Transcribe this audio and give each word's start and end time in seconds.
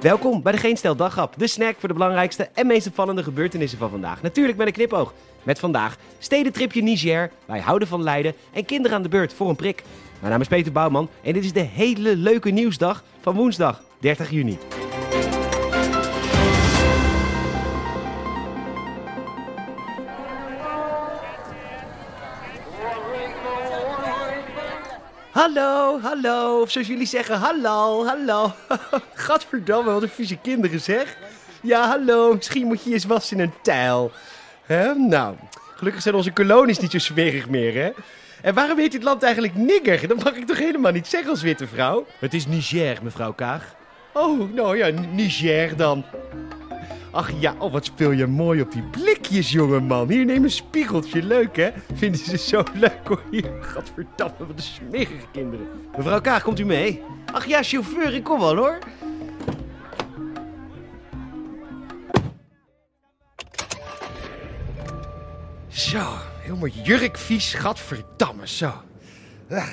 Welkom 0.00 0.42
bij 0.42 0.52
de 0.52 0.58
Geen 0.58 0.76
Stel 0.76 0.96
de 1.36 1.46
snack 1.46 1.74
voor 1.78 1.88
de 1.88 1.94
belangrijkste 1.94 2.48
en 2.54 2.66
meest 2.66 2.86
opvallende 2.86 3.22
gebeurtenissen 3.22 3.78
van 3.78 3.90
vandaag. 3.90 4.22
Natuurlijk 4.22 4.58
met 4.58 4.66
een 4.66 4.72
knipoog. 4.72 5.14
Met 5.42 5.58
vandaag 5.58 5.96
stedentripje 6.18 6.82
Niger, 6.82 7.30
wij 7.46 7.60
houden 7.60 7.88
van 7.88 8.02
Leiden 8.02 8.34
en 8.52 8.64
kinderen 8.64 8.96
aan 8.96 9.02
de 9.02 9.08
beurt 9.08 9.32
voor 9.32 9.48
een 9.48 9.56
prik. 9.56 9.82
Mijn 10.18 10.32
naam 10.32 10.40
is 10.40 10.48
Peter 10.48 10.72
Bouwman 10.72 11.08
en 11.22 11.32
dit 11.32 11.44
is 11.44 11.52
de 11.52 11.60
hele 11.60 12.16
leuke 12.16 12.50
nieuwsdag 12.50 13.04
van 13.20 13.34
woensdag 13.34 13.82
30 13.98 14.30
juni. 14.30 14.58
Hallo, 25.40 26.00
hallo. 26.00 26.60
Of 26.60 26.70
zoals 26.70 26.86
jullie 26.86 27.06
zeggen, 27.06 27.38
hallo, 27.38 28.06
hallo. 28.06 28.52
Gadverdamme, 29.14 29.92
wat 29.92 30.02
een 30.02 30.08
vieze 30.08 30.36
kinderen 30.36 30.80
zeg. 30.80 31.16
Ja, 31.62 31.88
hallo. 31.88 32.34
Misschien 32.34 32.66
moet 32.66 32.82
je 32.82 32.88
je 32.88 32.94
eens 32.94 33.04
wassen 33.04 33.36
in 33.36 33.42
een 33.42 33.52
tijl. 33.62 34.12
Hè? 34.66 34.94
Nou, 34.94 35.34
gelukkig 35.76 36.02
zijn 36.02 36.14
onze 36.14 36.32
kolonies 36.32 36.78
niet 36.78 36.90
zo 36.90 36.98
smerig 36.98 37.48
meer, 37.48 37.74
hè? 37.74 37.90
En 38.42 38.54
waarom 38.54 38.78
heet 38.78 38.92
dit 38.92 39.02
land 39.02 39.22
eigenlijk 39.22 39.54
nigger? 39.54 40.08
Dat 40.08 40.24
mag 40.24 40.34
ik 40.34 40.46
toch 40.46 40.58
helemaal 40.58 40.92
niet 40.92 41.06
zeggen 41.06 41.30
als 41.30 41.42
witte 41.42 41.66
vrouw? 41.66 42.06
Het 42.18 42.34
is 42.34 42.46
Niger, 42.46 42.98
mevrouw 43.02 43.32
Kaag. 43.32 43.74
Oh, 44.12 44.54
nou 44.54 44.76
ja, 44.76 44.88
Niger 45.12 45.76
dan. 45.76 46.04
Ach 47.12 47.30
ja, 47.40 47.54
oh, 47.58 47.72
wat 47.72 47.84
speel 47.84 48.10
je 48.10 48.26
mooi 48.26 48.60
op 48.60 48.72
die 48.72 48.82
blikjes, 48.82 49.50
jongeman. 49.50 50.10
Hier, 50.10 50.24
neem 50.24 50.44
een 50.44 50.50
spiegeltje. 50.50 51.22
Leuk, 51.22 51.56
hè? 51.56 51.70
Vinden 51.94 52.20
ze 52.20 52.38
zo 52.38 52.62
leuk, 52.74 53.00
hoor. 53.04 53.22
Hier, 53.30 53.50
gadverdamme, 53.60 54.34
wat 54.38 54.56
een 54.56 54.62
smerige 54.62 55.26
kinderen. 55.32 55.66
Mevrouw 55.96 56.20
Kaag, 56.20 56.42
komt 56.42 56.58
u 56.58 56.64
mee? 56.64 57.02
Ach 57.32 57.46
ja, 57.46 57.62
chauffeur, 57.62 58.14
ik 58.14 58.24
kom 58.24 58.40
wel, 58.40 58.56
hoor. 58.56 58.78
Zo, 65.68 66.06
helemaal 66.40 66.68
jurkvies, 66.68 67.54
gadverdamme, 67.54 68.48
zo. 68.48 68.72
Ah. 69.50 69.68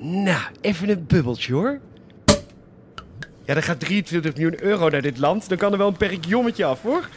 Nou, 0.00 0.42
even 0.60 0.88
een 0.88 1.06
bubbeltje, 1.06 1.52
hoor. 1.52 1.80
Ja, 3.48 3.54
er 3.54 3.62
gaat 3.62 3.80
23 3.80 4.34
miljoen 4.34 4.62
euro 4.62 4.88
naar 4.88 5.02
dit 5.02 5.18
land. 5.18 5.48
Dan 5.48 5.58
kan 5.58 5.72
er 5.72 5.78
wel 5.78 5.86
een 5.88 5.96
perkjommetje 5.96 6.64
af, 6.64 6.82
hoor. 6.82 7.08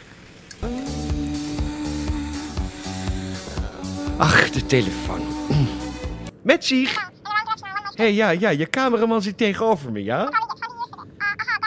Ach, 4.16 4.50
de 4.50 4.66
telefoon. 4.66 5.20
Met 6.42 6.64
zich. 6.64 7.10
Hé, 7.94 8.04
hey, 8.04 8.12
ja, 8.12 8.30
ja, 8.30 8.48
je 8.48 8.70
cameraman 8.70 9.22
zit 9.22 9.36
tegenover 9.36 9.92
me, 9.92 10.04
ja? 10.04 10.28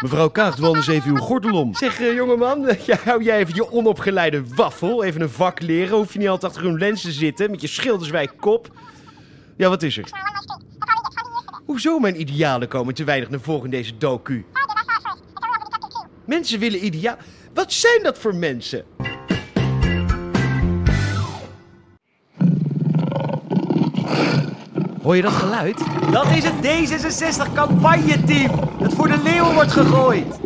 Mevrouw 0.02 0.30
Kaag, 0.30 0.56
doe 0.56 0.66
anders 0.66 0.88
even 0.88 1.10
uw 1.10 1.18
gordel 1.18 1.60
om. 1.60 1.76
Zeg, 1.76 2.00
uh, 2.00 2.14
jongeman, 2.14 2.62
ja, 2.86 2.98
hou 3.04 3.24
jij 3.24 3.38
even 3.38 3.56
je 3.56 3.72
onopgeleide 3.72 4.44
waffel. 4.56 5.04
Even 5.04 5.22
een 5.22 5.30
vak 5.30 5.62
leren. 5.62 5.98
Hoef 5.98 6.14
je 6.14 6.20
niet 6.20 6.28
altijd 6.28 6.52
achter 6.52 6.70
een 6.70 6.78
lens 6.78 7.02
te 7.02 7.12
zitten 7.12 7.52
met 7.52 7.62
je 7.62 7.68
schilderswijk 7.68 8.34
kop. 8.40 8.68
Ja, 9.58 9.70
wat 9.70 9.84
is 9.84 9.98
er? 9.98 10.10
Hoezo 11.66 12.00
mijn 12.00 12.20
idealen 12.20 12.68
komen 12.68 12.94
te 12.94 13.04
weinig 13.04 13.30
naar 13.30 13.40
voren 13.40 13.64
in 13.64 13.72
deze 13.72 13.98
docu? 13.98 14.46
Mensen 16.26 16.60
willen 16.60 16.86
ideaal. 16.86 17.18
Wat 17.54 17.74
zijn 17.74 18.04
dat 18.04 18.18
voor 18.18 18.36
mensen? 18.36 18.86
Hoor 25.02 25.16
je 25.16 25.22
dat 25.22 25.32
geluid? 25.32 25.84
Dat 26.12 26.26
is 26.26 26.44
het 26.44 26.54
D66 26.54 27.54
campagneteam 27.54 28.52
dat 28.80 28.94
voor 28.94 29.08
de 29.08 29.22
leeuw 29.24 29.54
wordt 29.54 29.72
gegooid. 29.72 30.40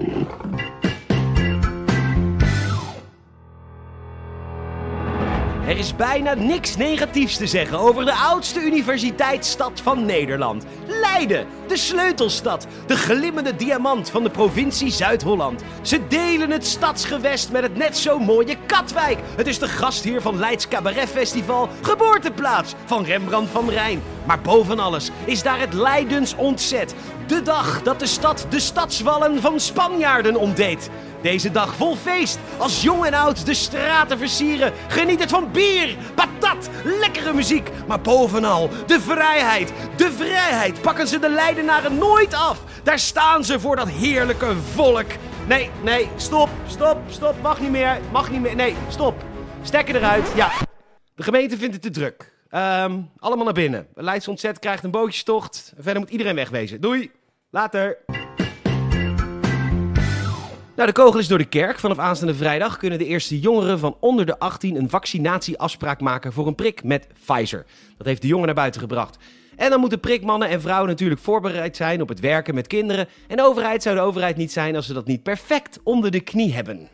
Er 5.69 5.77
is 5.77 5.95
bijna 5.95 6.33
niks 6.33 6.77
negatiefs 6.77 7.37
te 7.37 7.47
zeggen 7.47 7.80
over 7.80 8.05
de 8.05 8.13
oudste 8.13 8.59
universiteitsstad 8.61 9.81
van 9.81 10.05
Nederland. 10.05 10.65
Leiden, 10.87 11.47
de 11.67 11.77
sleutelstad, 11.77 12.67
de 12.87 12.95
glimmende 12.95 13.55
diamant 13.55 14.09
van 14.09 14.23
de 14.23 14.29
provincie 14.29 14.91
Zuid-Holland. 14.91 15.63
Ze 15.81 16.08
delen 16.08 16.52
het 16.52 16.65
stadsgewest 16.65 17.52
met 17.52 17.61
het 17.61 17.75
net 17.75 17.97
zo 17.97 18.19
mooie 18.19 18.55
Katwijk. 18.65 19.17
Het 19.35 19.47
is 19.47 19.59
de 19.59 19.67
gastheer 19.67 20.21
van 20.21 20.39
Leids 20.39 20.67
Cabaret 20.67 21.09
Festival, 21.09 21.69
geboorteplaats 21.81 22.73
van 22.85 23.03
Rembrandt 23.03 23.52
van 23.52 23.69
Rijn. 23.69 24.02
Maar 24.29 24.41
boven 24.41 24.79
alles 24.79 25.09
is 25.25 25.43
daar 25.43 25.59
het 25.59 25.73
Leidens 25.73 26.35
ontzet. 26.35 26.95
De 27.27 27.41
dag 27.41 27.83
dat 27.83 27.99
de 27.99 28.05
stad 28.05 28.45
de 28.49 28.59
stadswallen 28.59 29.41
van 29.41 29.59
Spanjaarden 29.59 30.35
ontdeed. 30.35 30.89
Deze 31.21 31.51
dag 31.51 31.75
vol 31.75 31.95
feest, 31.95 32.39
als 32.57 32.81
jong 32.81 33.05
en 33.05 33.13
oud 33.13 33.45
de 33.45 33.53
straten 33.53 34.17
versieren. 34.17 34.73
Geniet 34.87 35.19
het 35.19 35.29
van 35.29 35.51
bier, 35.51 35.95
patat, 36.15 36.69
lekkere 36.83 37.33
muziek. 37.33 37.69
Maar 37.87 38.01
bovenal 38.01 38.69
de 38.87 38.99
vrijheid. 38.99 39.73
De 39.95 40.11
vrijheid 40.11 40.81
pakken 40.81 41.07
ze 41.07 41.19
de 41.19 41.29
Leidenaren 41.29 41.97
nooit 41.97 42.33
af. 42.33 42.63
Daar 42.83 42.99
staan 42.99 43.43
ze 43.43 43.59
voor 43.59 43.75
dat 43.75 43.89
heerlijke 43.89 44.55
volk. 44.73 45.07
Nee, 45.47 45.69
nee, 45.83 46.09
stop, 46.15 46.49
stop, 46.67 46.97
stop. 47.07 47.41
Mag 47.41 47.59
niet 47.59 47.71
meer, 47.71 47.99
mag 48.11 48.31
niet 48.31 48.41
meer. 48.41 48.55
Nee, 48.55 48.75
stop. 48.87 49.23
Stekken 49.61 49.95
eruit. 49.95 50.31
Ja, 50.35 50.51
de 51.15 51.23
gemeente 51.23 51.57
vindt 51.57 51.73
het 51.73 51.83
te 51.83 51.89
druk. 51.89 52.37
Um, 52.52 53.10
allemaal 53.17 53.45
naar 53.45 53.54
binnen. 53.54 53.87
Leids 53.93 54.27
ontzet 54.27 54.60
krijgt 54.60 54.83
een 54.83 54.92
bootjestocht. 54.92 55.73
Verder 55.77 56.02
moet 56.02 56.10
iedereen 56.10 56.36
wegwezen. 56.36 56.82
Doei, 56.82 57.11
later. 57.49 57.98
Nou, 60.76 60.92
de 60.92 60.98
kogel 60.98 61.20
is 61.20 61.27
door 61.27 61.38
de 61.38 61.45
kerk. 61.45 61.80
Vanaf 61.80 61.98
aanstaande 61.98 62.36
vrijdag 62.36 62.77
kunnen 62.77 62.99
de 62.99 63.05
eerste 63.05 63.39
jongeren 63.39 63.80
van 63.80 63.98
onder 63.99 64.26
de 64.26 64.39
18 64.39 64.76
een 64.76 64.89
vaccinatieafspraak 64.89 65.99
maken 65.99 66.33
voor 66.33 66.48
een 66.48 66.55
prik 66.55 66.83
met 66.83 67.08
Pfizer. 67.26 67.65
Dat 67.98 68.08
heeft 68.08 68.21
de 68.21 68.27
jongen 68.27 68.45
naar 68.45 68.55
buiten 68.55 68.82
gebracht. 68.82 69.17
En 69.55 69.70
dan 69.70 69.80
moeten 69.80 69.99
prikmannen 69.99 70.49
en 70.49 70.61
vrouwen 70.61 70.89
natuurlijk 70.89 71.21
voorbereid 71.21 71.76
zijn 71.76 72.02
op 72.02 72.09
het 72.09 72.20
werken 72.20 72.55
met 72.55 72.67
kinderen. 72.67 73.08
En 73.27 73.38
de 73.38 73.43
overheid 73.43 73.83
zou 73.83 73.95
de 73.95 74.02
overheid 74.02 74.38
niet 74.38 74.52
zijn 74.52 74.76
als 74.76 74.86
ze 74.86 74.93
dat 74.93 75.08
niet 75.08 75.23
perfect 75.23 75.80
onder 75.83 76.11
de 76.11 76.20
knie 76.20 76.54
hebben. 76.54 76.89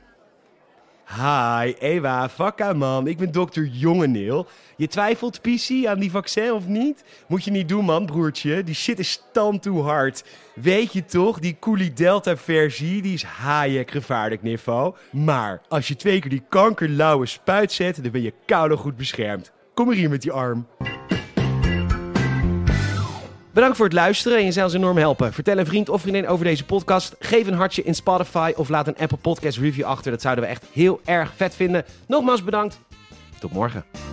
Hi, 1.08 1.74
Eva, 1.80 2.30
fakka 2.30 2.74
man. 2.74 3.08
Ik 3.08 3.18
ben 3.18 3.32
dokter 3.32 3.66
Jongeneel. 3.66 4.48
Je 4.78 4.88
twijfelt, 4.88 5.42
PC, 5.42 5.86
aan 5.86 6.00
die 6.00 6.12
vaccin 6.12 6.52
of 6.52 6.68
niet? 6.68 7.04
Moet 7.28 7.44
je 7.44 7.52
niet 7.52 7.70
doen, 7.70 7.86
man, 7.86 8.06
broertje. 8.06 8.64
Die 8.64 8.76
shit 8.76 9.00
is 9.00 9.12
stand 9.12 9.62
toe 9.62 9.82
hard. 9.82 10.24
Weet 10.56 10.94
je 10.94 11.06
toch, 11.06 11.40
die 11.40 11.58
Coolie 11.60 11.94
Delta 11.94 12.38
versie, 12.38 13.02
die 13.02 13.14
is 13.14 13.24
Hayek 13.24 13.92
gevaarlijk 13.92 14.42
niveau. 14.42 14.96
Maar 15.12 15.62
als 15.68 15.88
je 15.88 15.96
twee 15.96 16.20
keer 16.20 16.30
die 16.30 16.46
kankerlauwe 16.50 17.26
spuit 17.26 17.72
zet, 17.72 18.04
dan 18.04 18.12
ben 18.12 18.22
je 18.22 18.34
koude 18.46 18.78
goed 18.78 18.96
beschermd. 18.96 19.52
Kom 19.74 19.86
maar 19.86 19.96
hier 19.96 20.10
met 20.10 20.22
die 20.22 20.32
arm. 20.32 20.68
Bedankt 23.56 23.78
voor 23.78 23.86
het 23.86 23.96
luisteren 23.96 24.38
en 24.38 24.46
je 24.46 24.52
zou 24.52 24.66
ons 24.66 24.76
enorm 24.76 24.98
helpen. 24.98 25.34
Vertel 25.34 25.58
een 25.58 25.66
vriend 25.66 25.90
of 25.90 26.02
vriendin 26.02 26.28
over 26.28 26.46
deze 26.46 26.66
podcast. 26.66 27.16
Geef 27.20 27.48
een 27.48 27.54
hartje 27.54 27.84
in 27.84 27.96
Spotify 27.96 28.54
of 28.56 28.70
laat 28.70 28.88
een 28.88 28.98
Apple 28.98 29.18
Podcast 29.18 29.58
review 29.58 29.86
achter. 29.86 30.12
Dat 30.12 30.22
zouden 30.22 30.44
we 30.44 30.50
echt 30.50 30.66
heel 30.72 31.00
erg 31.06 31.34
vet 31.36 31.56
vinden. 31.56 31.86
Nogmaals 32.08 32.44
bedankt. 32.44 32.80
Tot 33.40 33.52
morgen. 33.52 34.05